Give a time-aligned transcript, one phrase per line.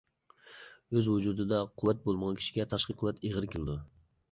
[0.97, 3.81] ئۆز ۋۇجۇدىدا قۇۋۋەت بولمىغان كىشىگە تاشقى قۇۋۋەت ئېغىر كېلىدۇ.